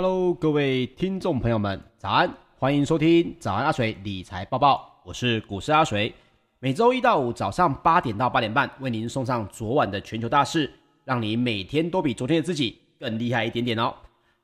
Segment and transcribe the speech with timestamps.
[0.00, 2.32] Hello，各位听众朋友们，早安！
[2.56, 6.14] 欢迎收听早安阿水理财报报，我是股市阿水。
[6.60, 10.72] 每周一到五早上八点到八点半，为您送上昨晚的全球大事，
[11.04, 13.92] 让你每天都比昨天的自己更厉害一点点哦。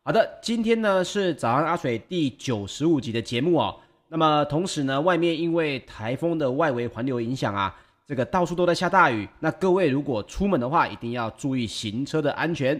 [0.02, 3.76] 好的，今天呢是早安阿水第九十五集的节目哦。
[4.08, 7.72] 那么同时呢，外面因为台风的外围环流影响啊，
[8.04, 9.28] 这个到处都在下大雨。
[9.38, 12.76] 那各位如果出门的话，一定要注意行车的安全。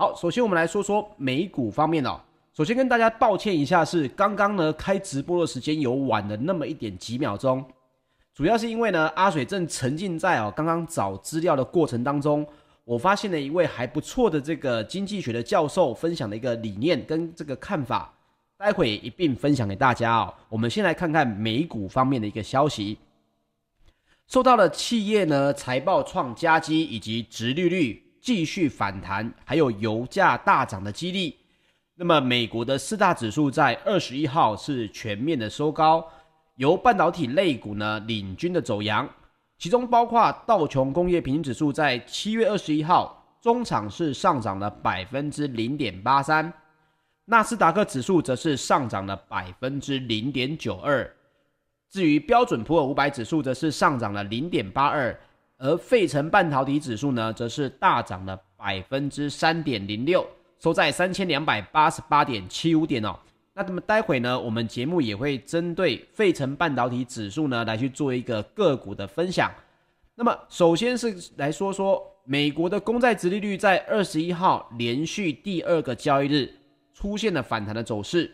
[0.00, 2.20] 好，首先我们来说说美股方面哦。
[2.54, 7.64] 首先跟大家抱歉一下，是刚刚呢开直播的时间有晚了那么一点几秒钟，
[8.32, 12.46] 主要是因为呢阿水正沉浸在哦刚刚找资料的过程当中，
[12.84, 18.14] 我发现了一位还不错的这个经济学的教授分享的一个理念跟这个看法，
[18.56, 20.32] 待会一并分享给大家哦。
[20.48, 22.96] 我们先来看看美股方面的一个消息，
[24.28, 28.04] 受到了企业呢财报创佳绩以及殖利率。
[28.20, 31.36] 继续反弹，还有油价大涨的激励。
[31.94, 36.06] 那么，美国的四大指数在二十一号是全面的收高，
[36.54, 39.08] 由半导体类股呢领军的走扬，
[39.58, 46.52] 其中包括道琼工业平均指数在七月二十一号中场是上涨了百分之零点八三，
[47.24, 51.08] 纳斯达克指数则是上涨了百分之零点九二，
[51.90, 55.18] 至于标准普尔五百指数则是上涨了零点八二。
[55.58, 60.24] 而费城半导体指数呢，则是大涨了百分之三点零六，
[60.60, 63.18] 收在三千两百八十八点七五点哦。
[63.54, 69.52] 那那么待会呢，我们节目也会针对费城半导体指数呢来去做一个个股的分享。
[70.14, 76.52] 那么首先是来说说美国的公债殖利率在二十一号连续第二个交易日
[76.94, 78.32] 出现了反弹的走势，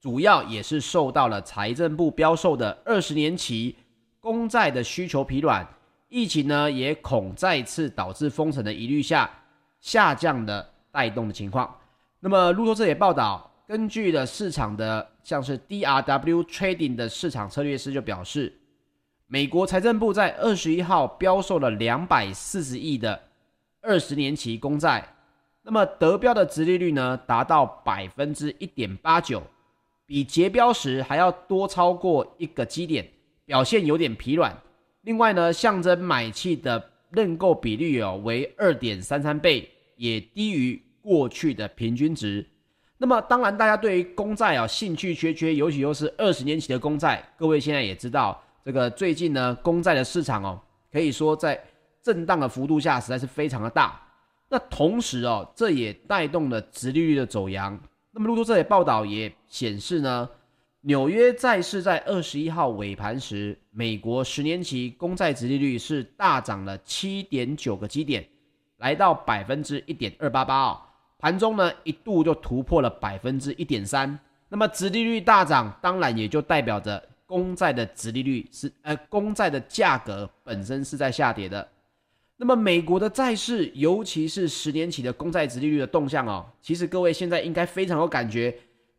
[0.00, 3.76] 主要也是受到了财政部标售的二十年期
[4.18, 5.64] 公债的需求疲软。
[6.14, 9.30] 疫情呢，也恐再次导致封城的疑虑下
[9.80, 11.74] 下降的带动的情况。
[12.20, 18.52] 那么路透社也报道，根据了市场的像是 DRW Trading 的市场策略师就表示，
[19.26, 23.18] 美国财政部在二十一号标售了两百四十亿的
[23.80, 25.14] 二十年期公债，
[25.62, 29.42] 那么得标的殖利率呢达到百分之一点八九，
[30.04, 33.08] 比结标时还要多超过一个基点，
[33.46, 34.54] 表现有点疲软。
[35.02, 42.46] 另外呢，象征买气的认购比率哦为二点三三倍，也低于过去的平均值。
[42.98, 47.20] 那么当然，大家对于公债啊兴趣缺缺，尤其又是二十年期的公债。
[47.36, 50.60] 各位现在也知道，这个最近呢，公债的市场哦，
[50.92, 51.60] 可以说在
[52.00, 54.00] 震荡的幅度下实在是非常的大。
[54.48, 57.76] 那同时哦，这也带动了殖利率的走扬。
[58.12, 60.28] 那么路透社的报道也显示呢。
[60.84, 68.26] 纽约债市在二十一号尾盘时，美国十年期公债殖利率是大涨了七点九个基点，
[68.78, 70.80] 来到百分之一点二八八哦。
[71.20, 74.18] 盘中呢一度就突破了百分之一点三。
[74.48, 81.66] 那么殖利率大涨，当然也就代表着公债的殖利率是呃公债的价格本身是在下跌的。
[82.36, 88.52] 那么美国的债市，尤其是十年期的公债殖利率的动向哦，其实各位现在应该非常有感觉。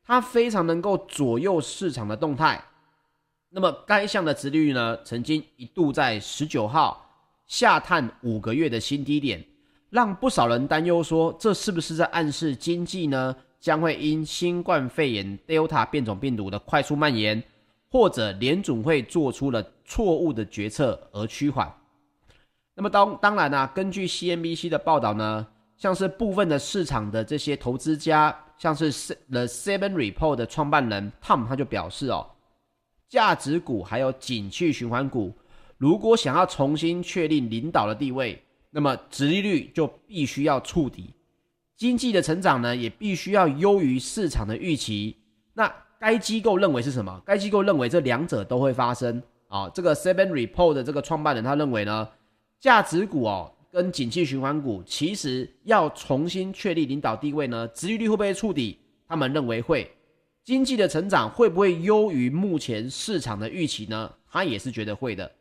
[0.06, 2.64] 它非常能够左右市场的动态。
[3.50, 7.10] 那么该项的殖利率呢，曾经一度在十九号
[7.46, 9.44] 下探五个月的新低点，
[9.90, 17.42] 让不少人担忧说，这是不是在暗示经济呢将会因新冠肺炎 Delta 变种病毒的快速蔓延，
[17.90, 21.72] 或者联准会做出了错误的决策而趋缓？
[22.74, 25.46] 那么当当然啊，根据 CNBC 的报道呢，
[25.78, 28.36] 像是部分的市场的这些投资家。
[28.64, 28.90] 像是
[29.30, 32.26] The Seven Report 的创办人 Tom 他就表示哦，
[33.10, 35.34] 价值股还有景气循环股，
[35.78, 41.14] 如果想要重新确立领导的地位，那么殖利率就必须要触底，
[41.76, 45.18] 经济的成长呢也必须要优于市场的预期。
[45.54, 47.22] 那该机构认为是什么？
[47.26, 49.70] 该机构认为这两者都会发生啊。
[49.76, 52.08] 这个 Seven Report 的这个创办人他认为呢，
[52.62, 53.53] 价值股哦。
[53.74, 58.78] 跟景气循环股其实要重新确立领导地位呢，殖利率会不会触底？
[59.08, 59.92] 他们认为会。
[60.44, 64.14] 经济的成长会不会优于目前市场的预期呢？
[64.30, 65.32] 他也是觉得会的。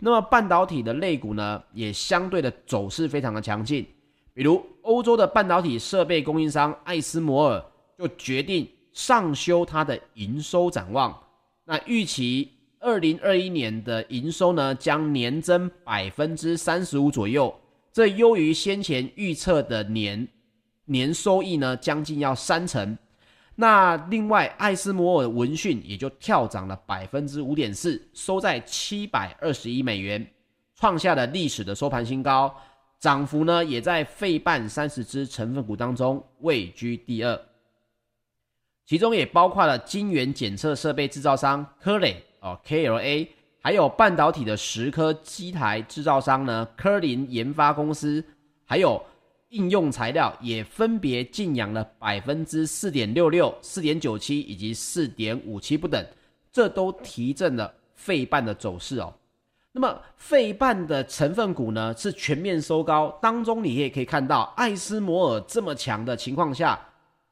[0.00, 3.86] 那么半导体的类股呢，也相对的走势非常的强劲。
[4.34, 7.64] 比如欧洲的半导体设备供应商艾斯摩尔
[7.96, 11.16] 就决定上修它的营收展望，
[11.64, 12.50] 那预期
[12.80, 17.54] 二零二一年的营收呢，将年增百分之三十五左右。
[17.96, 20.28] 这优于先前预测的年
[20.84, 22.94] 年收益呢，将近要三成。
[23.54, 30.30] 那另外，艾斯摩尔闻讯也就跳涨了百分之五点四，收在七百二十一美元，
[30.74, 32.54] 创下了历史的收盘新高。
[32.98, 37.40] 涨幅呢，也在费半三十只成分股当中位居第二。
[38.84, 43.26] 其中也包括了晶圆检测设备制造商科磊哦 KLA，
[43.66, 48.24] 还有半导体的蚀刻机台制造商呢科林研发公司，
[48.64, 49.04] 还有
[49.48, 56.06] 应用材料也分别劲扬了百分之四点六六、四点九七以及四点五七不等，
[56.52, 59.12] 这都提振了费半的走势哦。
[59.72, 66.78] 那么费半的成分股呢是全面收高，当中你也可以看到艾斯摩尔这么强的情况下。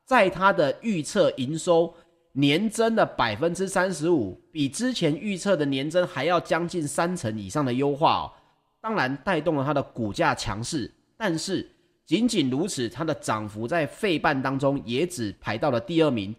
[0.07, 1.95] 在它的预测营收
[2.35, 8.33] 年增的百分之三十五，比之前预测的年增还要将近三成以上的优化哦，
[8.81, 10.91] 当然带动了它的股价强势。
[11.17, 11.69] 但是
[12.05, 16.35] 仅仅如此，它的涨幅在费半当中也只排到了第二名。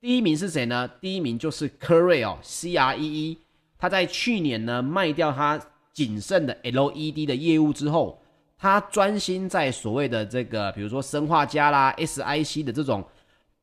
[0.00, 0.88] 第一名是谁呢？
[1.00, 3.38] 第一名就是科瑞哦，C R E E。
[3.78, 5.60] 它在去年呢卖掉它
[5.92, 8.20] 仅剩的 L E D 的业务之后。
[8.58, 13.04] 他专心在所谓的这个，比如说砷化镓啦、SiC 的这种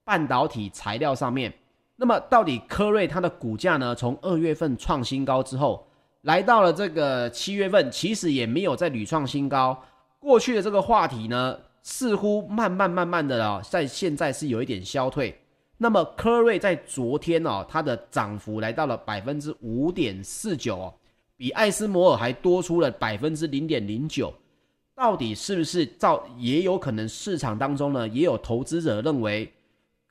[0.03, 1.51] 半导体材料上面。
[1.95, 3.93] 那么，到底科瑞它的股价呢？
[3.93, 5.87] 从二月份创新高之后，
[6.21, 9.79] 来到了这个七月份，其实也没有再屡创新高。
[10.19, 15.39] 过去的这个话题呢，似乎慢慢慢慢的哦，在现在是有一点消退。
[15.77, 20.93] 那么，科瑞在昨天哦，它的涨幅来到了百分之五点四九哦，
[21.37, 24.33] 比艾斯摩尔还多出了百分之零点零九。
[24.95, 26.23] 到底是不是造？
[26.37, 29.51] 也有可能市场当中呢，也有投资者认为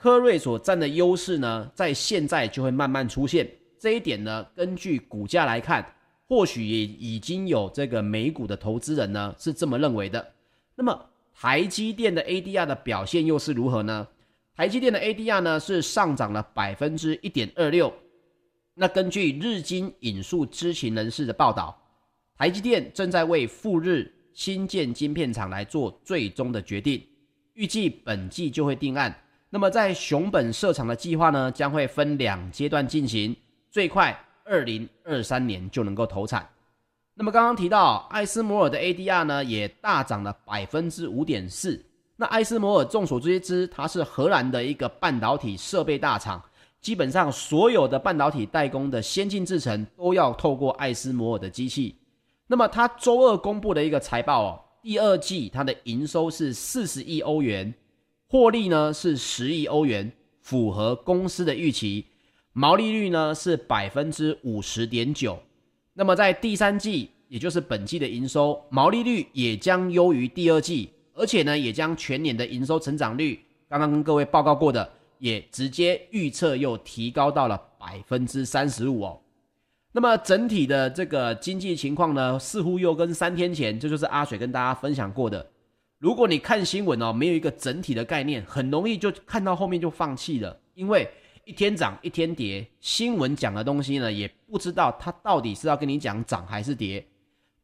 [0.02, 3.48] 科瑞所占的优势呢，在现在就会慢慢出现。
[3.78, 5.94] 这一点呢，根据股价来看，
[6.26, 10.32] 或许也已经有这个美股的投资人呢是这么认为的。
[10.74, 14.08] 那么台积电的 ADR 的表现又是如何呢？
[14.56, 17.94] 台积电的 ADR 呢是上涨了百分之一点二六。
[18.74, 21.80] 那根据日经引述知情人士的报道，
[22.36, 24.12] 台积电正在为赴日。
[24.32, 27.06] 新建晶片厂来做最终的决定，
[27.52, 29.14] 预计本季就会定案。
[29.54, 33.36] 那么在熊本设厂的计划呢，将会分两阶段进行，
[33.70, 36.48] 最快二零二三年就能够投产。
[37.12, 41.84] 那么刚刚提到艾斯摩尔的 ADR 呢，也大涨了百分之五点四。
[42.16, 46.42] 那艾斯摩尔众所周知，它是荷兰的一个半导体设备大厂，
[46.80, 51.94] 基本上所有的半导体代工的先进制程都要透过艾斯摩尔的机器。
[52.46, 57.72] 那么，它周二公布的一个财报哦，第二季它的营收是四十亿欧元，
[58.32, 60.10] 获利呢是十亿欧元，
[60.40, 62.06] 符合公司的预期，
[62.54, 65.38] 毛利率呢是百分之五十点九。
[65.92, 79.20] 那么在第三季，也就是本季的营收毛利率也将优于第二季，而且呢也将全年的营收成长率，刚刚跟各位报告过的，也直接预测又提高到了百分之三十五哦。
[79.92, 85.46] 那么整体的这个经济情况呢，似乎又跟三天前，这就是阿水跟大家分享过的。
[86.02, 91.08] 如果你看新闻哦，没有一个整体的概念，很容易就看到后面就放弃了，因为
[91.44, 97.06] 一天涨一天跌，新闻讲的东西呢，也不知道它到底是要跟你讲涨还是跌。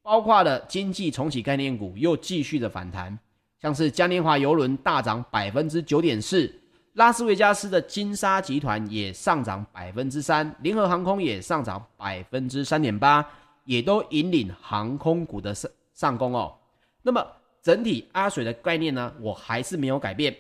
[0.03, 3.19] 包括了经济重启概念股又继续的反弹，
[3.61, 6.49] 像是嘉年华邮轮大涨百分之九点四。
[6.93, 13.29] 拉斯维加斯的金沙集团也上涨百分之三，联合航空也上涨百分之三点八，
[13.65, 16.55] 也都引领航空股的上上攻哦。
[17.03, 17.27] 那么
[17.69, 20.35] 整体阿水的概念呢，我还是没有改变，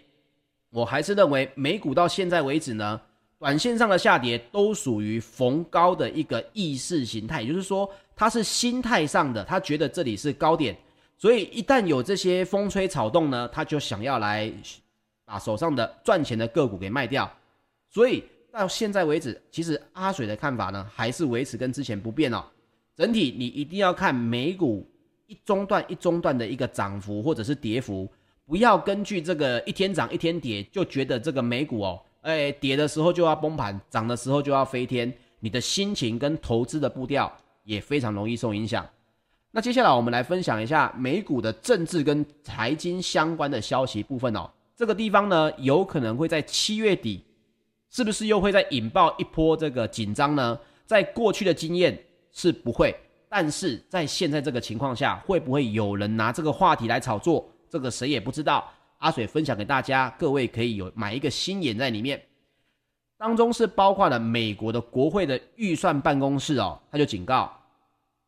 [0.70, 2.98] 我还是认为美股到现在为止呢，
[3.38, 10.74] 短线上的下跌都属于逢高的一个意识形态，也就是说它是心态上的，他觉得这里是高点，
[11.18, 14.50] 所以一旦有这些风吹草动呢，他就想要来。
[15.30, 17.30] 把手上的赚钱的个股给卖掉，
[17.90, 22.42] 所以到现在为止，其实阿水的看法呢，还是维持跟之前不变哦。
[22.96, 24.90] 整体你一定要看美股
[25.28, 28.10] 一中段一中段的一个涨幅或者是跌幅，
[28.46, 37.30] 不要根据这个一天涨一天跌就觉得这个美股哦，哎，跌的时候就要崩盘，涨的时候就要飞天，你的心情跟投资的步调
[37.62, 38.84] 也非常容易受影响。
[39.50, 44.50] 那接下来我们来分享一下美股的政治跟财经相关的消息部分哦。
[44.74, 47.22] 这个地方呢，有可能会在七月底，
[47.90, 50.58] 是不是又会再引爆一波这个紧张呢？
[50.86, 51.98] 在过去的经验
[52.32, 52.94] 是不会，
[53.28, 57.48] 但是在现在这个情况下，会不会有人拿这个话题来炒作？
[57.68, 58.68] 这个谁也不知道。
[58.98, 62.20] 阿水分享给大家，各位可以有买一个心眼在里面。
[63.16, 67.52] 当中是包括了美国的国会的预算办公室哦，他就警告，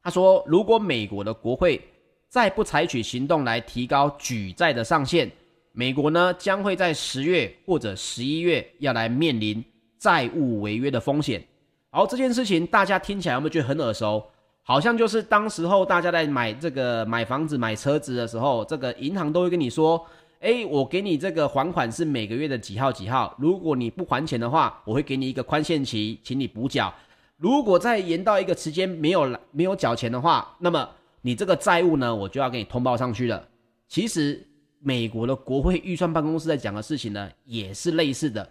[0.03, 1.81] 他说，如果美国的国会
[2.29, 5.31] 再不采取行动来提高举债的上限，
[5.73, 9.65] 美国呢，将会在十月或者十一月要来面临
[9.99, 11.45] 债务违约的风险。
[11.91, 14.25] 好，这件事情大家听起来有没有觉得很耳熟？
[14.71, 20.07] 好像就是当时候大家在买这个买房子、买车子的时候，这个银行都会跟你说：
[20.39, 26.95] 诶，我给你这个还款是每个月的几号几号，如果你不还钱的话，我会给你一个宽限期，请你补缴。
[27.37, 30.89] 如果再延到一个时间没有没有缴钱的话，那么
[31.23, 33.43] 你这个债务呢，我就要给你通报上去了。
[33.89, 34.41] 其实
[34.79, 38.49] 美国的国会预算办公室在讲的事情呢，也是类似的。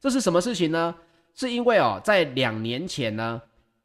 [0.00, 0.92] 这是什么事情呢？
[1.32, 3.40] 是因为哦，在两年前呢。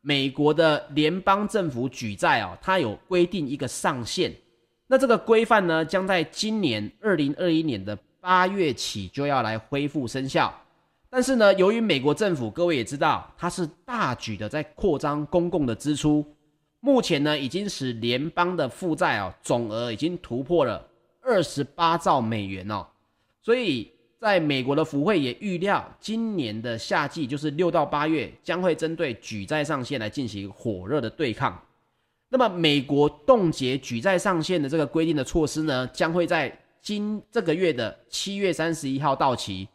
[0.08, 4.32] 美国的联邦政府举债哦，它有规定一个上限，
[4.86, 10.54] 那这个规范呢，将在今年二零二一年的八月起就要来恢复生效。
[11.10, 16.24] 但是呢，由于美国政府各位也知道，它是大举的在扩张公共的支出，
[16.82, 20.88] 目前呢，已经使联邦的负债哦总额已经突破了
[21.24, 22.86] 二十八兆美元哦，
[23.42, 23.95] 所以。
[24.20, 31.62] 在美国的福会也预料，今年的夏季就是六到八月，将会针对举债上限来进行火热的对抗。
[32.30, 39.68] 那么，美国冻结举债上限的这个规定的措施呢，将会在今这个月的七月三十一号到期。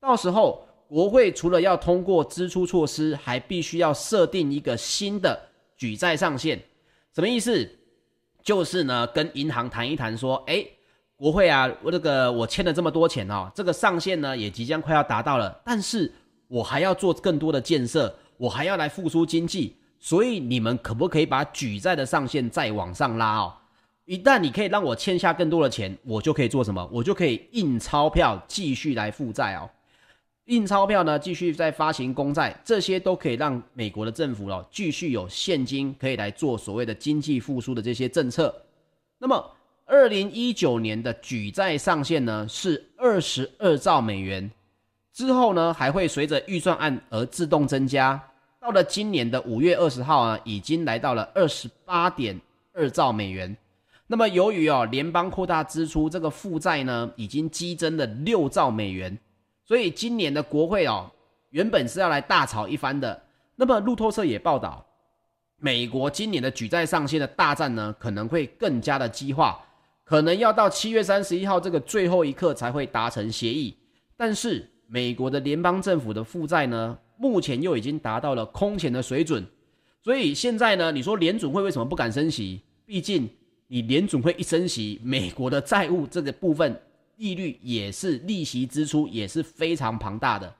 [0.00, 5.38] 到时候，国会除了要通过支出措施，还必须要设定一个新的
[5.76, 6.58] 举债上限。
[7.14, 7.68] 什么意思？
[8.42, 10.72] 就是呢，跟银行谈一谈，说，诶。
[11.22, 16.12] 国会啊，我这个我欠了这么多钱哦，这个上限呢也即将快要达到了，但是
[16.48, 23.54] 我还要做更多的建设，我还要来复苏经济，所以你们可不可以把举债的上限再往上拉哦？
[24.04, 26.84] 一旦你可以让我欠下更多的钱，我就可以做什么？
[26.92, 29.70] 我就可以印钞票继续来负债哦，
[30.46, 38.52] 印钞票呢继续再发行公债，这些都可以让美国的政府哦继续有现金可以来做所谓的经济复苏的这些政策，
[39.18, 39.40] 那么。
[39.84, 44.50] 二零一九年的举债上限呢是二十二兆美元，
[45.12, 48.20] 之后呢还会随着预算案而自动增加。
[48.58, 52.40] 到了今年的五月二十号啊，已经来到了二十八点
[52.72, 53.54] 二兆美元。
[54.06, 59.18] 那么由于哦联邦扩大支出，这个负债呢已经激增了六兆美元，
[59.64, 61.10] 所以今年的国会哦
[61.50, 63.20] 原本是要来大吵一番的。
[63.56, 64.86] 那么路透社也报道，
[65.56, 69.62] 美国今年的举债上限的大战呢可能会更加的激化。
[70.12, 73.74] 可能要到七月三十一号这个最后一刻才会达成协议，
[74.14, 79.42] 但是美国的联邦政府的负债呢，目前又已经达到了空前的水准，
[80.04, 82.60] 所以现在呢，你说联准会为什么不敢升息？
[82.84, 83.26] 毕竟
[83.68, 86.78] 你联准会一升息，美国的债务这个部分
[87.16, 90.54] 利率也是利息支出也是非常庞大的。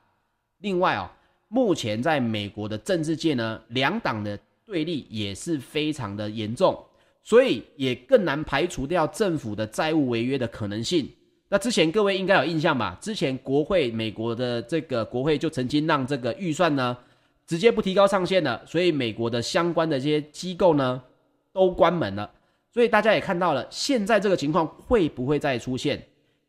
[0.60, 1.14] 另外啊，
[1.48, 6.82] 目前在美国的政治界呢，两党的对立也是非常的严重。
[7.22, 11.08] 所以也更难排除掉政府的债务违约的可能性。
[11.48, 12.98] 那之前各位应该有印象吧？
[13.00, 16.96] 之前国会美国的这个国会就曾经让这个预算呢
[17.46, 21.02] 直接不提高上限了，所以美国的相关的这些机构呢
[21.52, 22.30] 都关门了。
[22.72, 26.02] 所以大家也看到了，现在这个情况会不会再出现？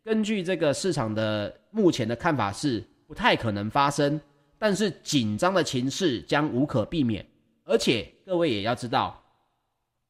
[0.05, 4.19] 根据这个市场的目前的看法是不太可能发生，
[4.57, 7.25] 但是紧张的情势将无可避免。
[7.65, 9.22] 而且各位也要知道。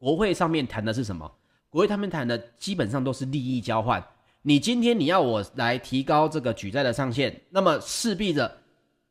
[0.03, 1.31] 国会上面谈的是什么？
[1.69, 4.05] 国会他们谈的基本上都是利益交换。
[4.41, 8.53] 你今天你要我来提高这个举债的上限，那么势必着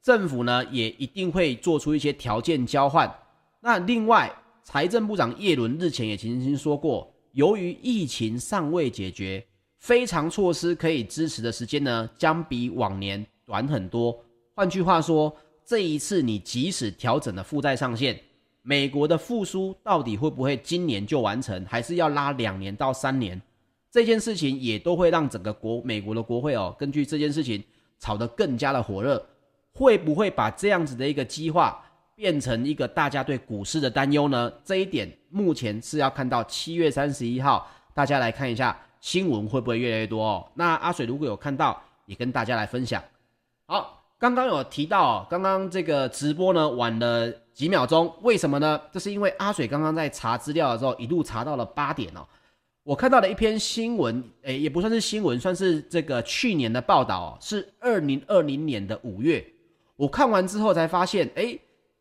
[0.02, 3.10] 政府呢也一定会做出一些条件交换。
[3.62, 4.30] 那另外，
[4.64, 9.42] 财政部长叶伦日前也曾经说过，由于疫情尚未解决，
[9.78, 14.14] 非常措施可以支持的时间呢将比往年短很多。
[14.54, 18.20] 换句话说，这一次你即使调整了负债上限。
[18.62, 23.40] 美国的复苏到底会不会今年就完成，还是要拉两年到三年？
[23.90, 27.62] 这件事情也都会让整个国美国的国会哦，根据这件事情
[27.98, 29.24] 炒得更加的火热。
[29.74, 31.82] 会不会把这样子的一个计划
[32.14, 34.52] 变成一个大家对股市的担忧呢？
[34.64, 40.46] 这一点目前是要看到七月三十一号，大家来看一下新闻会不会越来越多哦。
[40.54, 43.02] 那阿水如果有看到，也跟大家来分享。
[43.66, 43.98] 好。
[44.18, 48.80] 刚刚有提到哦，刚刚这个直播呢晚了几秒钟，为什么呢？
[48.90, 52.26] 这是因为阿水刚刚在查资料的时候，一路查到了八点哦。
[52.82, 59.44] 我看到了一篇新闻，诶，也不算是新闻，算是这个去年的报道哦，是二零二零年的五月。
[59.94, 61.60] 我看完之后才发现，诶，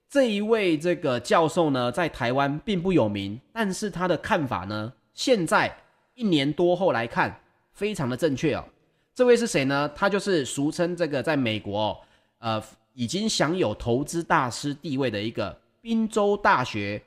[0.10, 5.72] 这一位这个教授呢，在台湾并不有名，但是他的看法呢，现在
[6.16, 7.40] 一年多后来看，
[7.74, 8.66] 非常的正确哦。
[9.14, 9.92] 这位是谁呢？
[9.96, 11.98] 他就是俗称这个在美国哦。
[12.40, 17.02] 呃，已经享有投资大师地位的一个宾州大学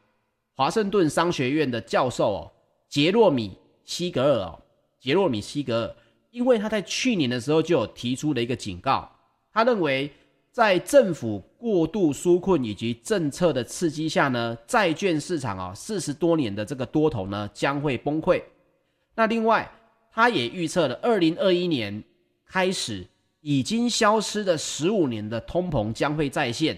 [0.54, 2.52] 华盛顿商学院的教授哦，
[2.88, 4.60] 杰洛米西格尔哦，
[4.98, 5.96] 杰洛米西格尔，
[6.30, 9.10] 因为他在去年的时候就有提出了一个警告，
[9.52, 10.10] 他认为
[10.50, 18.40] 在政府过度纾困以及政策的刺激下呢，债券市场啊四十多年的这个多头呢将会崩溃。
[19.16, 19.70] 那另外，
[20.12, 22.02] 他也预测了二零二一年
[22.46, 23.04] 开始
[23.46, 26.74] 已经消失的十五年的通膨将会再现，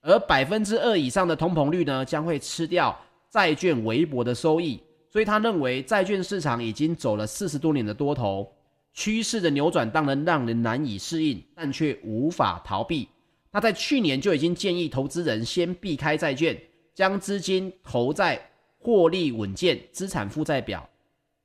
[0.00, 2.96] 而百分之二以上的通膨率呢，将会吃掉
[3.28, 4.80] 债券微薄的收益。
[5.10, 8.48] 所以他认为债券市场已经走了四十多年的多头
[8.92, 13.08] 趋势的扭转，当然让人难以适应，但却无法逃避。
[13.50, 16.56] 他在去年就已经建议投资人先避开债券，
[16.94, 18.40] 将资金投在
[18.78, 20.88] 获利稳健、资产负债表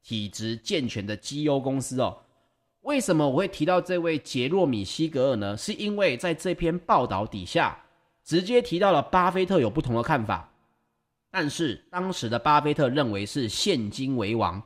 [0.03, 2.15] 体质健全的绩优公司哦。
[2.81, 5.57] 为什么我会提到这位杰洛米·西格尔呢？
[5.57, 7.77] 是因为在这篇报道底下
[8.23, 10.51] 直接提到了巴菲特有不同的看法，
[11.29, 14.61] 但是当时的巴菲特认为是现金为王。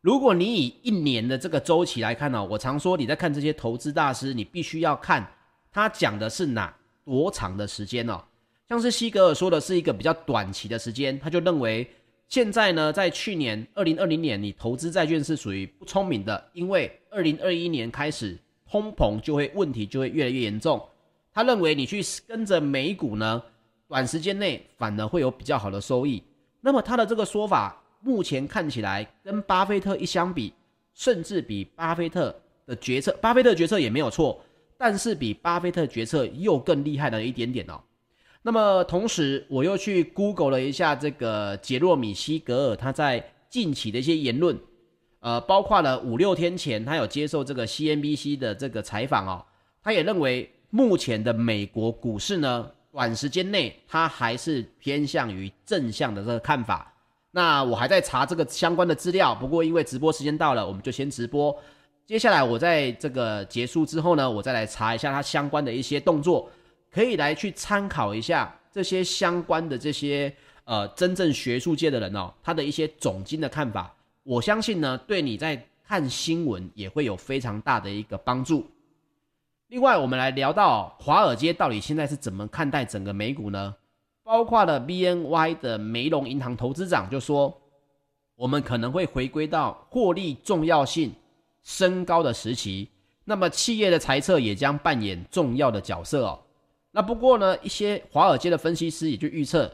[0.00, 5.26] 如果你以一年的这个周期来看呢，我常说你在看这些投资大师，你必须要看
[5.72, 8.22] 他讲的是哪多长的时间哦。
[8.68, 11.90] 像是西格尔说的是一个比较短期的时间，他就认为
[12.28, 18.36] 现在呢，在去年二零二零年，你投资债券是属于不聪明的，因为二零二一年开始
[18.68, 20.82] 通膨就会问题就会越来越严重。
[21.32, 23.42] 他认为你去跟着美股呢，
[23.86, 26.22] 短时间内反而会有比较好的收益。
[26.60, 27.80] 那么他的这个说法。
[28.06, 30.52] 目前看起来跟巴菲特一相比，
[30.92, 34.44] 甚至比巴菲特的决策，巴菲特决策也没有错，
[34.76, 37.80] 但是比巴菲特决策又更厉害了一点点哦。
[38.42, 44.60] 那么同时，我又去 Google 了一下这个杰洛米西格尔他在近期的一些言论，
[45.24, 49.42] 呃，包括了五六天前他有接受这个 CNBC 的这个采访哦，
[49.82, 56.92] 他也认为目前的美国股市呢，短时间内他还是偏向于正向的这个看法。
[57.30, 61.58] 那我还在查这个相关的资料，不过因为直播时间到了，我们就先直播。
[62.04, 66.50] 接下来我在这个结束之后呢，我再来查一下它相关的一些动作，
[66.92, 70.30] 可以来去参考一下这些相关的这些
[70.66, 73.93] 呃真正学术界的人哦，他的一些总经的看法。
[74.24, 78.66] 我相信呢，对你在看新闻也会有非常大的一个帮助。
[79.68, 83.74] 另外，我们来聊到华尔街到底现在是怎么看待整个美股呢？
[84.22, 87.54] 包括了 BNY 的梅隆银行投资长就说，
[88.34, 91.12] 我们可能会回归到获利重要性
[91.62, 92.88] 升高的时期，
[93.24, 96.40] 那么企业的财测也将扮演重要的角色哦。
[96.90, 99.70] 那不过呢，一些华尔街的分析师也就预测，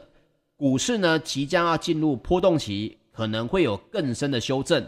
[0.57, 4.85] 股市呢即将要进入波动期，可能会有更深的修正。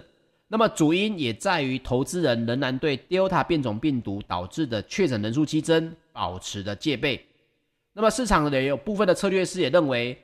[0.47, 7.25] 那么主因也在于投资人仍然对 Delta 变种病毒导致的确诊人数激增保持的戒备。
[7.93, 10.17] 那么市场也有部分的策略师也认为，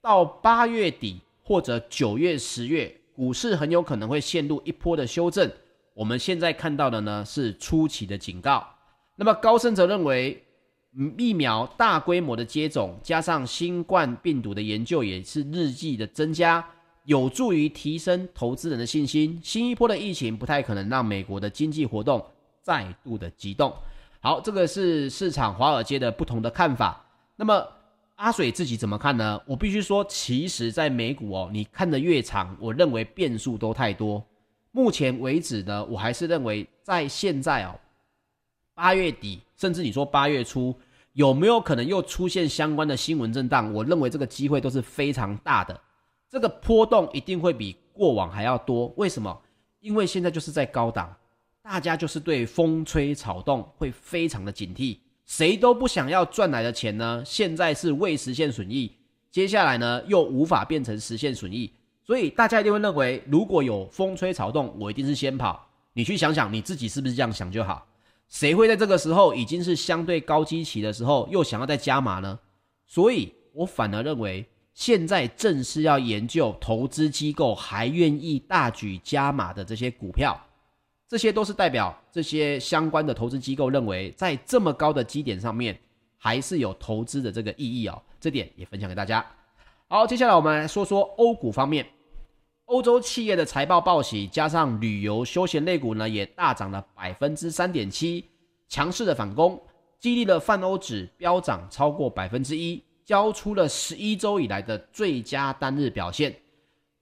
[0.00, 5.50] 到八月底或者九月、十月，股市很有可能会陷入一波的修正。
[5.94, 8.66] 我们现在看到的呢是初期的警告。
[9.16, 10.42] 那么高盛则认为，
[11.18, 16.66] 疫苗大规模的接种加上新冠病毒的研究也是日益的增加，
[17.04, 19.40] 有助于提升投资人的信心。
[19.42, 22.24] 新一波的疫情不太可能让美国的经济活动
[22.62, 23.72] 再度的激动。
[24.20, 27.04] 好，这个是市场华尔街的不同的看法。
[27.36, 27.66] 那么
[28.16, 29.40] 阿水自己怎么看呢？
[29.44, 34.24] 我必须说，其实，在美股哦，你看的越长，我认为变数都太多。
[34.70, 37.78] 目前为止呢，我还是认为在现在哦，
[38.74, 40.74] 八月底，甚至你说八月初，
[41.12, 43.72] 有没有可能又出现相关的新闻震荡？
[43.74, 45.78] 我认为这个机会都是非常大的。
[46.34, 48.92] 这个波动一定会比过往还要多。
[48.96, 49.40] 为什么？
[49.78, 51.14] 因为现在就是在高档，
[51.62, 54.98] 大家就是对风吹草动会非常的警惕。
[55.24, 57.22] 谁都不想要赚来的钱呢？
[57.24, 58.90] 现在是未实现损益，
[59.30, 61.72] 接下来呢又无法变成实现损益，
[62.04, 65.64] 所以大家一定会认为，如果有风吹草动，我一定是先跑。
[65.92, 67.86] 你去想想你自己是不是这样想就好。
[68.28, 72.36] 谁会在这个时候已经是相对高基期的时候，又想要再加码呢？
[72.88, 74.44] 所以我反而认为，
[74.74, 80.38] 现在正是要研究投资机构还愿意大举加码的这些股票。
[81.06, 85.78] 这些都是代表这些相关的投资机构认为，在这么高的基点上面，
[86.18, 88.02] 还是有投资的这个意义哦。
[88.18, 89.24] 这点也分享给大家。
[89.86, 91.86] 好，接下来我们来说说欧股方面，
[92.64, 98.24] 欧洲企业的财报报喜，加上旅游休闲类股呢，也大涨了百分之三点七，
[98.68, 99.62] 强势的反攻，
[100.00, 106.34] 激励了泛欧指飙涨超过百分之一，交出了十一周以来的最佳单日表现。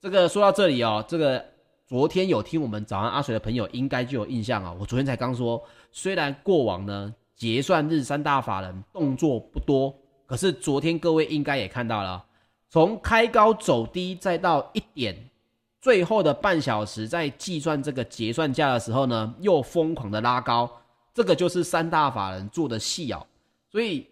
[0.01, 1.43] 这个说到这里哦，这个。
[1.85, 4.75] 昨天有听我们早安阿水的朋友，应该就有印象啊。
[4.79, 5.61] 我昨天才刚说，
[5.91, 9.93] 虽然过往呢结算日三大法人动作不多，
[10.25, 12.25] 可是昨天各位应该也看到了，
[12.69, 15.29] 从开高走低再到一点，
[15.81, 20.71] 最后的半小时在计算这个结算价的时候呢，又疯狂的拉高，
[21.13, 23.23] 这个就是三大法人做的戏哦。
[23.69, 24.07] 所以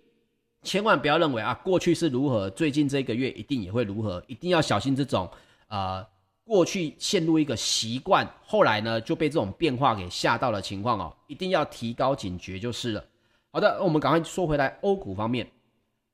[0.63, 5.30] 千万不要认为啊，过去是如何，最近这个月一定也会如何，一定要小心这种
[5.67, 6.06] 呃。
[6.43, 13.06] 过去陷入一个习惯，后来呢就被这种变化给吓到的情况哦，一定要提高警觉就是了。
[13.54, 15.50] 好的，我们赶快说回来欧股方面。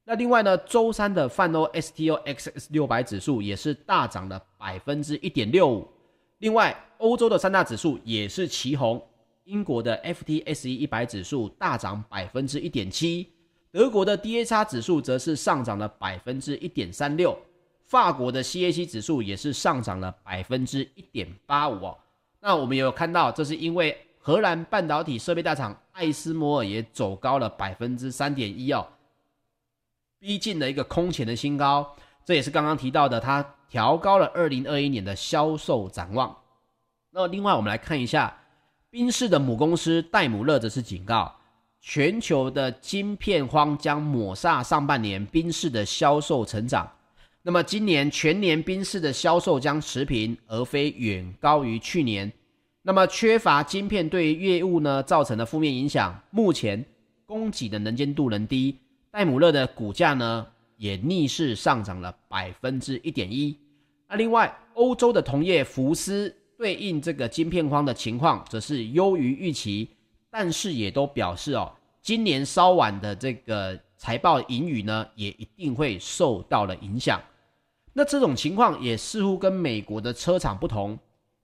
[0.03, 5.87] 那另外呢，周三的泛欧 STOXX 六百指数也是大涨了百分之一点六五。
[6.39, 9.01] 另外，欧洲的三大指数也是齐红，
[9.45, 13.27] 英国的 FTSE 一百指数大涨百分之一点七，
[13.77, 17.37] 德国的 DAX 指数则是上涨了百分之一点三六，
[17.85, 21.95] 法国的 CAC 指数也是上涨了百分之一点八五哦。
[22.39, 23.95] 那我们也有看到，这是因为。
[24.19, 28.85] 荷兰半导体设备大厂艾斯摩尔也走高了百分之三点一哦，
[30.19, 31.95] 逼近了一个空前的新高。
[32.25, 36.35] 这也是刚刚提到的，它调高了二零二一年的销售展望。
[37.11, 38.37] 那另外，我们来看一下
[38.89, 41.33] 宾士的母公司戴姆勒则是警告，
[41.81, 46.89] 全球的晶片荒将抹煞上半年宾士的销售成长。
[47.41, 52.31] 那么今年全年宾士的销售将持平，而非远高于去年。
[52.81, 56.83] 那么缺乏晶片对于业务呢造成的负面影响，目前
[57.25, 58.75] 供给的能见度仍低，
[59.11, 63.57] 戴姆勒的股价呢也逆势上涨了百分之一点一。
[64.09, 69.89] 那另外，欧洲的同业福斯对应这个晶片荒的情况，则是优于预期，
[70.39, 71.67] 但是也都表示哦，
[71.99, 77.19] 今年稍晚的这个财报盈余呢，也一定会受到了影响。
[77.91, 80.95] 那这种情况也似乎跟美国的车厂不同。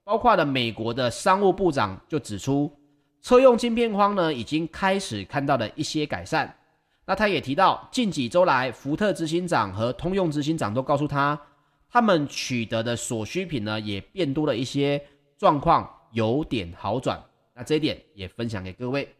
[0.03, 2.71] 包括了美国的商务部长就指出，
[3.19, 6.55] 车用晶片荒呢已经开始看到了一些改善。
[7.03, 11.41] 那他也提到，近几周来，福特执行长和通用执行长都告诉他，
[11.89, 15.03] 他们取得的所需品呢也变多了一些，
[15.35, 17.19] 状况有点好转。
[17.53, 19.13] 那这一点也分享给各位。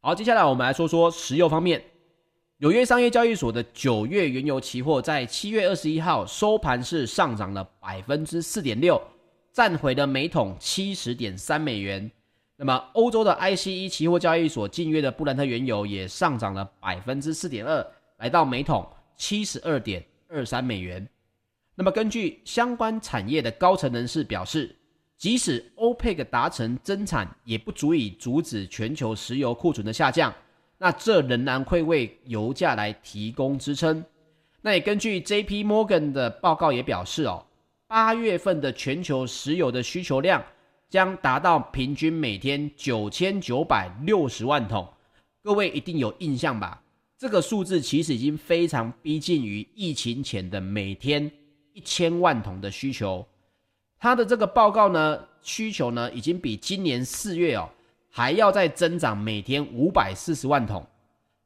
[0.00, 1.82] 好，接下来我们来说说石油方面。
[2.58, 9.00] 纽约商业交易所的九月原油期货在七月二十一号收盘是上涨了百分之四点六。
[9.52, 12.10] 站回了每桶七十点三美元。
[12.56, 17.86] 那么，欧洲的 ICE 期货交易所近月的布兰特原油也上涨了百分之四点二，
[18.16, 21.06] 来到每桶七十二点二三美元。
[21.74, 24.74] 那么，根据相关产业的高层人士表示，
[25.22, 30.34] 即使 OPEC 达成增产，也不足以阻止全球石油库存的下降。
[30.78, 34.04] 那这仍然会为油价来提供支撑。
[34.62, 37.46] 那也根据 JP Morgan 的报告也表示哦。
[37.86, 40.44] 八月份的全球石油的需求量
[40.90, 44.92] 将达到平均每天九千九百六十万桶，
[45.44, 46.82] 各位一定有印象吧？
[47.16, 51.30] 这个数字其实已经非常逼近于疫情前的每天
[51.74, 53.24] 一千万桶的需求。
[54.02, 57.70] 它的这个报告呢，需求呢已经比今年四月哦
[58.10, 60.84] 还要再增长每天五百四十万桶。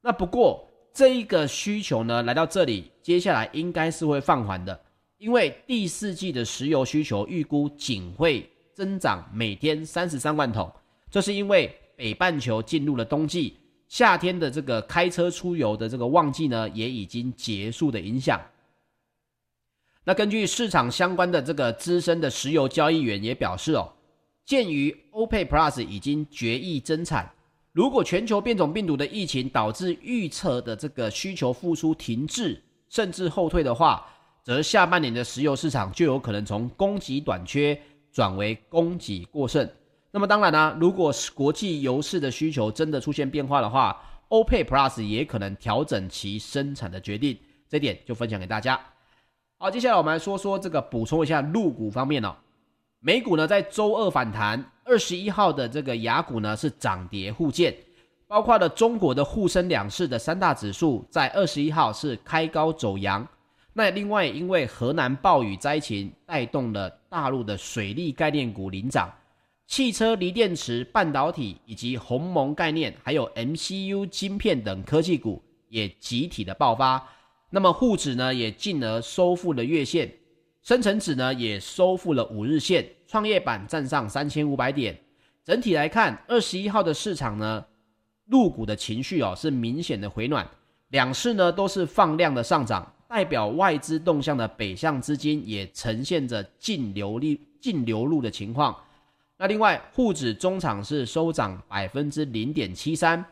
[0.01, 4.81] 那不过这一个需求呢来到这里，接下来应该是会放缓的。
[5.19, 10.73] 因为第四季的石油需求预估仅会增长每天三十三万桶，
[11.11, 18.41] 这是因为北半球进入了冬季，夏天的这个开车出游的这个旺季呢也已经结束的影响。
[20.09, 23.93] 那根据市场相关的这个资深的石油交易员也表示哦，
[24.45, 27.29] 鉴于 OPEC Plus 已经决议增产，
[27.73, 34.07] 如果全球变种病毒的疫情导致预测的这个需求复苏停滞甚至后退的话，
[34.45, 37.77] 则下半年的石油市场就有可能从供给短缺
[38.13, 39.69] 转为供给过剩。
[40.13, 47.37] 那么当然呢、如果是国际油市的需求真的出现变化的话，OPEC Plus 也可能调整其生产的决定。
[47.69, 48.81] 这点就分享给大家。
[49.59, 52.37] 好，接下来我们来说说这个补充一下陆股方面哦。
[53.01, 57.75] 美股呢在周二反弹，二十一号的这个雅股呢是涨跌互见，
[58.27, 63.27] 包括了中国的沪深两市的三大指数在二十一号是开高走阳。
[63.73, 69.11] 那另外，因为河南暴雨灾情带动了大陆的水利概念股领涨，
[69.67, 77.03] 汽车、锂电池、半导体以及鸿蒙概念，还有 MCU 晶片等科技股也集体的爆发。
[77.57, 80.13] 那么沪指呢也进而收复了月线，
[80.63, 84.95] 深成指呢也收复了五日线，创业板站上三千五百点。
[85.43, 87.65] 整体来看，二十一号的市场呢，
[88.27, 90.47] 陆股的情绪哦是明显的回暖，
[90.89, 92.93] 两市呢都是放量的上涨。
[93.09, 98.77] 代表外资动向的北向资金也呈现着净流利、净流入的情况。
[99.39, 103.25] 那另外，沪指中场是收涨百分之零点七三，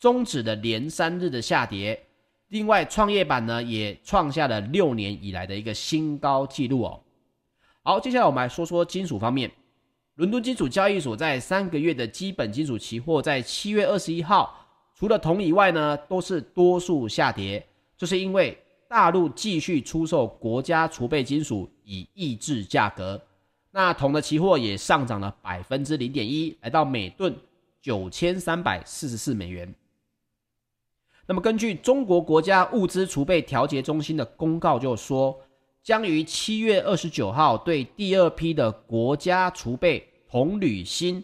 [0.00, 2.08] 中指的连三日的下跌。
[2.52, 7.00] 另外，创业板呢也创下了六年以来的一个新高纪录哦。
[7.82, 9.50] 好，接下来我们来说说金属方面。
[10.16, 14.54] 伦敦金属交易所在三个月的基本金属期货在七月二十一号，
[14.94, 18.56] 除了铜以外呢，都是多数下跌，这是因为。
[18.86, 23.18] 大陆继续出售国家储备金属以抑制价格。
[23.70, 27.34] 那铜的期货也上涨了百分之零点一，来到每吨
[27.80, 29.74] 九千三百四十四美元。
[31.26, 35.38] 那么根据中国国家物资储备调节中心的公告就说，
[35.82, 41.22] 将于七月二十九号对第二批的国家储备铜、铝、锌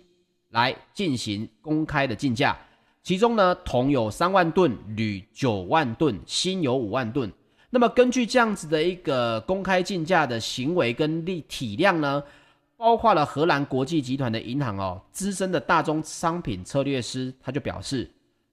[0.50, 2.56] 来进行公开的竞价。
[3.02, 7.32] 其中呢，铜有三万吨，铝九万吨，锌有五万吨。
[7.70, 12.22] 那么根据这样子的一个公开竞价的行为跟力体量呢，
[12.76, 18.10] 包括了荷兰国际集团的银行哦，资深的大宗商品策略师他就表示，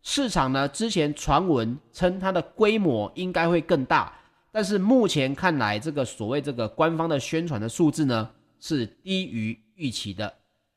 [0.08, 4.14] 市场呢之前传闻称它的规模应该会更大，
[4.52, 10.32] 但是目前看来，这个所谓这个官方的宣传的数字呢是低于预期的。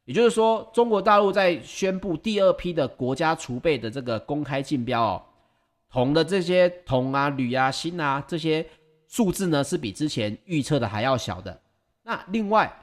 [0.07, 5.23] 也就是说，中国大陆在宣布第二批的国家储备的这个公开竞标哦，
[5.91, 8.67] 铜的这些铜啊、铝啊、锌啊这些
[9.09, 11.61] 数字呢，是比之前预测的还要小的。
[12.03, 12.75] 那另外，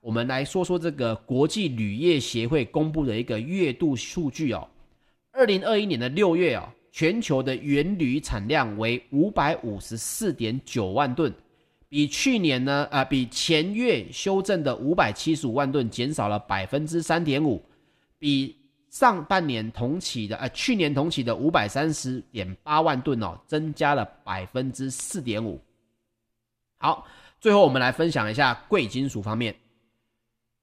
[0.00, 4.66] 我们来说说这个国际铝业协会公布的一个月度数据哦，
[5.32, 11.32] 二零二一年的六月哦，全球的原铝产量为五百五十四点九万吨。
[11.88, 17.62] 比去年呢，啊、比前月修正的五百七十五万吨减少了百分之三点五，
[18.18, 18.56] 比
[18.88, 25.60] 上半年同期的，呃，去年同期的五百三十点八万吨哦，增加了百分之四点五。
[26.78, 27.06] 好，
[27.40, 29.54] 最后我们来分享一下贵金属方面，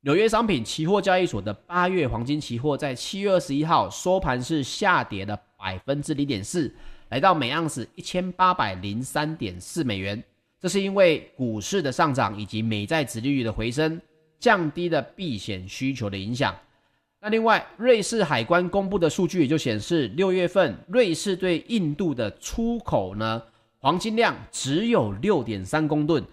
[0.02, 6.74] 纽约商品期货交易所的八月黄金期货在七月二十一号收盘是下跌了百分之零点四，
[7.10, 10.24] 来到每盎司一千八百零三点四美元。
[10.58, 14.00] 这是因为股市的上涨以及美债殖利率的回升，
[14.40, 16.56] 降低了避险需求的影响。
[17.20, 23.44] 那另外，瑞士海关公布的数据也就显示，六月份瑞士对印度的出口呢，
[23.80, 26.24] 黄金量只有六点三公吨。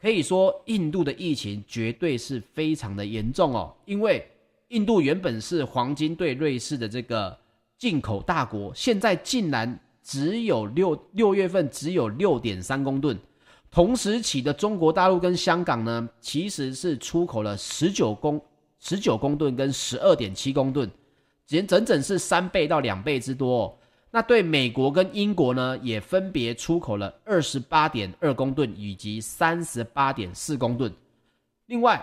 [0.00, 3.74] 可以说，印度的疫情绝对是非常的严重哦。
[3.86, 4.24] 因为
[4.68, 7.36] 印度原本是黄金对瑞士的这个
[7.78, 13.18] 进口大国，现在竟然只有六六月份只有六点三公吨。
[13.70, 18.40] 同时期的中国大陆跟香港呢，其实是出口了十九公
[18.78, 20.88] 十九公吨跟十二点七公吨，
[21.46, 23.74] 仅整整是三倍到两倍之多哦。
[24.16, 30.90] 那对美国跟英国呢，也分别出口了二十八点二公吨以及三十八点四公吨。
[31.66, 32.02] 另外，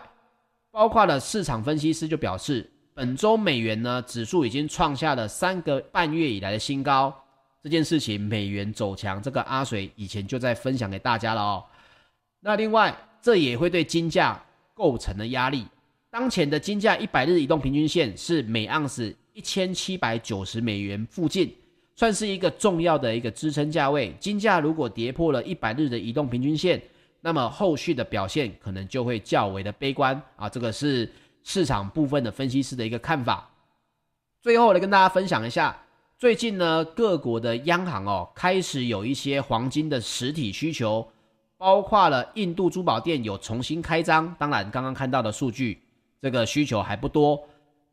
[0.69, 7.11] 包括了市场分析师就表示，本周美元呢指数已经创下了三个半月以来的新高。
[7.63, 11.65] 这件事情，美元走强，这个阿水以前就在分享给大家了哦。
[12.41, 14.39] 那另外，这也会对金价
[14.75, 15.65] 构成了压力。
[16.11, 21.51] 当前的金价一百日移动平均线是每盎司一千七百九十美元附近，
[21.95, 24.15] 算是一个重要的一个支撑价位。
[24.19, 26.81] 金价如果跌破了一百日的移动平均线，
[27.21, 30.49] 那么后续的表现可能就会较为的悲观啊。
[30.49, 31.11] 这个是
[31.43, 33.49] 市场部分的分析师的一个看法。
[34.41, 35.77] 最后来跟大家分享一下。
[36.17, 41.05] 最近呢，各国的央行哦，开始有一些黄金的实体需求，
[41.57, 44.33] 包括了印度珠宝店有重新开张。
[44.39, 45.81] 当然，刚刚看到的数据，
[46.21, 47.41] 这个需求还不多。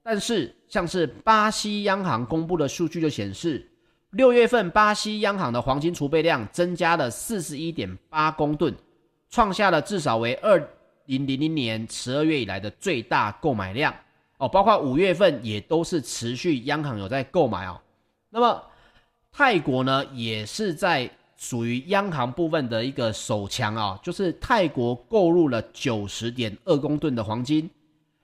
[0.02, 3.68] 但是，像是巴西央行公布的数据就显示，
[4.10, 8.74] 六月份巴西央行的黄金储备量增加了四十一点八公吨，
[9.30, 10.58] 创下了至少为二
[11.06, 13.94] 零零零年十二月以来的最大购买量
[14.38, 14.48] 哦。
[14.48, 17.80] 包括五月份也都是持续央行有在购买哦。
[18.30, 18.60] 那么
[19.30, 27.70] 泰国呢，也是在属于央行部分的一个首强啊，就是泰国购入了九十点二公吨的黄金。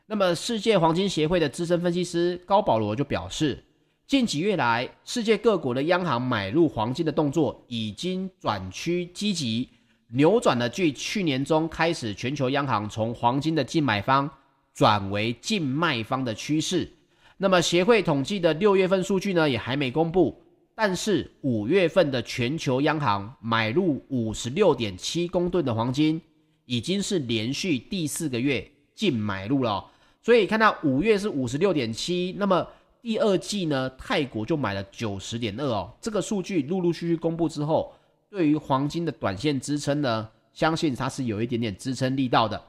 [0.07, 3.63] 那么世界黄金协会的资深分析师高保罗就表示，
[4.07, 9.69] 近几月来，世界各国的央行买入黄金的动作已经转趋积极，
[10.13, 14.31] 扭转了距去年中开始全球央行从黄金的净买方
[14.73, 16.89] 转为净卖方的趋势。
[17.37, 20.41] 那么协会统计的六月份数据呢，也还没公布，
[20.77, 26.23] 但是五月份的全球央行买入五十六点七公吨的黄金，
[26.67, 29.85] 已经是连续第四个月净买入了。
[30.23, 32.65] 所以看到五月是五十六点七，那么
[33.07, 35.95] 第二季呢，泰国就买了九十点二哦。
[36.01, 37.95] 这个数据陆陆续续公布之后，
[38.29, 42.61] 对于黄金的短线支撑呢，相信它是有一点点支撑力道的。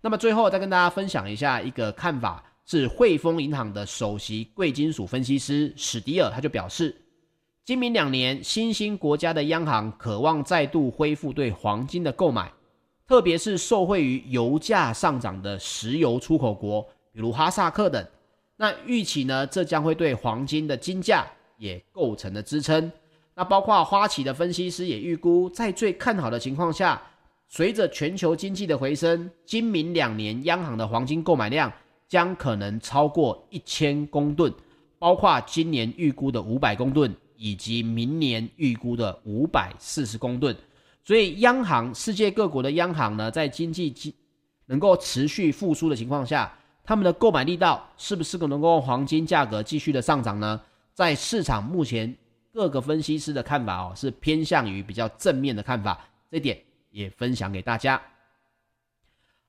[0.00, 2.42] 那么最后再跟大家分享一下一个看法。
[2.64, 6.96] 是汇丰银行的首席贵金属分析师史迪尔，他就表示，
[7.62, 12.50] 今明两年新兴国家的央行渴望再度恢复对黄金的购买，
[13.06, 18.04] 特别是受惠于油价上涨的石油出口国，比如哈萨克等。
[18.56, 21.26] 那预期呢，这将会对黄金的金价
[21.58, 22.90] 也构成了支撑。
[23.34, 27.02] 那包括花旗的分析师也预估，在最看好的情况下，
[27.48, 31.70] 随着全球经济的回升，今明两年央行的黄金购买量
[32.08, 34.50] 将可能超过一千公吨，
[34.98, 40.56] 包括今年预估的五百公吨，以及明年预估的五百四十公吨。
[41.04, 43.94] 所以，央行世界各国的央行呢，在经济
[44.64, 46.52] 能够持续复苏的情况下，
[46.86, 50.58] 他们的购买力道是不是能够黄金价格继续的上涨呢？
[50.94, 52.16] 在市场目前。
[52.56, 56.58] 各个分析师的看法哦，是偏向于比较正面的看法，这点
[56.90, 58.00] 也分享给大家。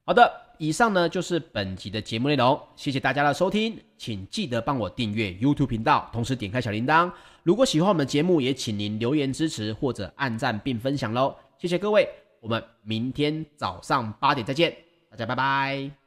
[0.03, 7.09] 好的，以上呢就是本集的节目内容，谢谢大家的收听，请记得帮我订阅 YouTube 频道，同时点开小铃铛。
[7.43, 12.09] 如果喜欢我们的节目，也请您留言支持或者按赞并分享喽，谢谢各位，
[12.41, 14.75] 我们明天早上八点再见，
[15.09, 16.06] 大家拜拜。